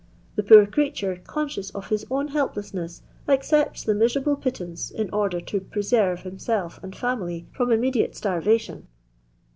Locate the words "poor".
0.41-0.65